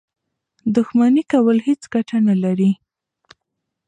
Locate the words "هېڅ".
1.67-1.81